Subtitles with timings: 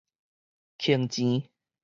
[0.79, 1.43] 窮錢